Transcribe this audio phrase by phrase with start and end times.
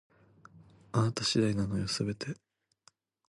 [0.93, 2.35] あなた次第なのよ、全て